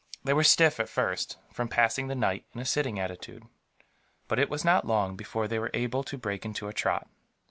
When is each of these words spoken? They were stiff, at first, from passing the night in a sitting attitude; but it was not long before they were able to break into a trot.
They 0.23 0.33
were 0.33 0.43
stiff, 0.43 0.79
at 0.79 0.89
first, 0.89 1.37
from 1.53 1.67
passing 1.67 2.07
the 2.07 2.15
night 2.15 2.43
in 2.55 2.59
a 2.59 2.65
sitting 2.65 2.97
attitude; 2.97 3.43
but 4.27 4.39
it 4.39 4.49
was 4.49 4.65
not 4.65 4.87
long 4.87 5.15
before 5.15 5.47
they 5.47 5.59
were 5.59 5.69
able 5.75 6.01
to 6.01 6.17
break 6.17 6.43
into 6.43 6.67
a 6.67 6.73
trot. 6.73 7.07